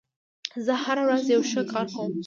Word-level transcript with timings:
زه 0.65 0.73
هره 0.83 1.03
ورځ 1.07 1.23
یو 1.33 1.41
ښه 1.49 1.61
کار 1.73 1.85
کوم. 1.95 2.11